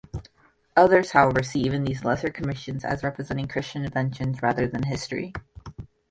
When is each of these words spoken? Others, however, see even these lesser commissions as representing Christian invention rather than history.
Others, 0.75 1.11
however, 1.11 1.43
see 1.43 1.59
even 1.59 1.83
these 1.83 2.03
lesser 2.03 2.31
commissions 2.31 2.83
as 2.83 3.03
representing 3.03 3.47
Christian 3.47 3.85
invention 3.85 4.33
rather 4.41 4.65
than 4.67 4.81
history. 4.81 5.31